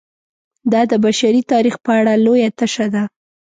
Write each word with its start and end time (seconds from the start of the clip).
دا 0.71 0.81
د 0.91 0.93
بشري 1.05 1.41
تاریخ 1.51 1.75
په 1.85 1.91
اړه 1.99 2.13
لویه 2.25 2.49
تشه 2.59 2.87
ده. 2.93 3.03